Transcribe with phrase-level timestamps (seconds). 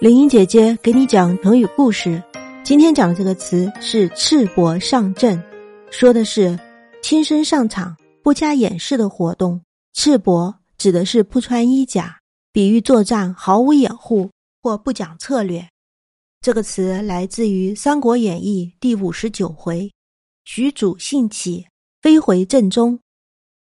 [0.00, 2.22] 林英姐姐给你讲成语故事。
[2.62, 5.42] 今天讲的这个词是“赤膊上阵”，
[5.90, 6.56] 说的是
[7.02, 9.60] 亲身上场、不加掩饰的活动。
[9.94, 12.16] 赤膊指的是不穿衣甲，
[12.52, 14.30] 比喻作战毫无掩护
[14.62, 15.68] 或不讲策略。
[16.40, 19.90] 这个词来自于《三国演义》第五十九回：
[20.44, 21.66] 许褚兴起，
[22.00, 23.00] 飞回阵中，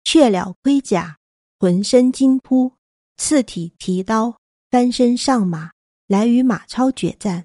[0.04, 1.16] 却了盔甲，
[1.58, 2.74] 浑身金铺，
[3.16, 4.36] 次体提刀，
[4.70, 5.70] 翻身上马。
[6.10, 7.44] 来与马超决战。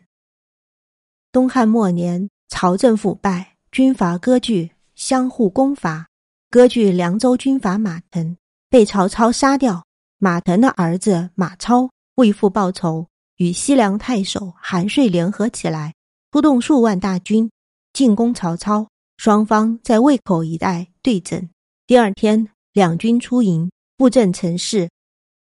[1.32, 6.08] 东汉末年，朝政腐败，军阀割据，相互攻伐。
[6.50, 8.36] 割据凉州军阀马腾
[8.68, 9.86] 被曹操杀掉，
[10.18, 13.06] 马腾的儿子马超为父报仇，
[13.38, 15.94] 与西凉太守韩遂联合起来，
[16.32, 17.52] 出动数万大军
[17.94, 18.88] 进攻曹操。
[19.18, 21.48] 双方在渭口一带对阵。
[21.86, 24.90] 第二天，两军出营，布阵城市。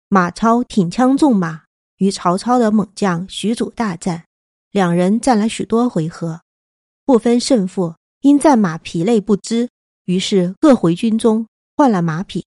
[0.09, 1.65] 马超挺枪纵马。
[2.01, 4.25] 与曹操的猛将许褚大战，
[4.71, 6.41] 两人战了许多回合，
[7.05, 7.95] 不分胜负。
[8.23, 9.71] 因战马疲累不支，
[10.05, 12.45] 于是各回军中换了马匹。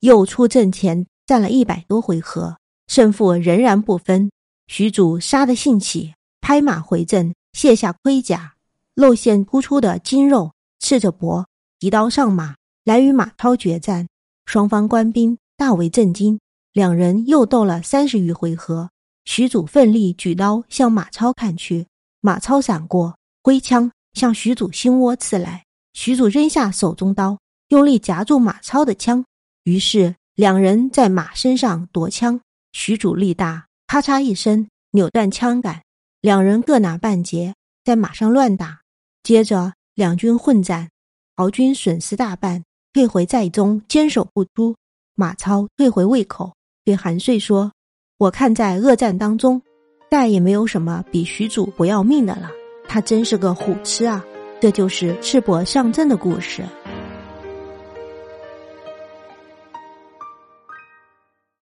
[0.00, 4.30] 又出阵前战了一百多回合，胜负仍然不分。
[4.66, 8.54] 许褚杀得兴起，拍马回阵，卸下盔甲，
[8.94, 11.46] 露馅突出的筋肉，赤着脖，
[11.78, 14.08] 提刀上马来与马超决战。
[14.44, 16.38] 双方官兵大为震惊，
[16.72, 18.90] 两人又斗了三十余回合。
[19.24, 21.86] 许褚奋力举刀向马超砍去，
[22.20, 25.64] 马超闪过，挥枪向许褚心窝刺来。
[25.94, 29.24] 许褚扔下手中刀，用力夹住马超的枪，
[29.62, 32.40] 于是两人在马身上夺枪。
[32.72, 35.82] 许褚力大，咔嚓一声扭断枪杆，
[36.20, 38.80] 两人各拿半截，在马上乱打。
[39.22, 40.90] 接着两军混战，
[41.36, 44.76] 曹军损失大半，退回寨中，坚守不出。
[45.14, 47.72] 马超退回渭口，对韩遂说。
[48.16, 49.60] 我看在恶战当中，
[50.08, 52.48] 再也没有什么比许褚不要命的了。
[52.86, 54.24] 他真是个虎痴啊！
[54.60, 56.62] 这就是赤膊上阵的故事。